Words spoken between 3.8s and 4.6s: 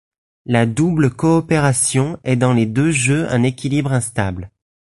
instable.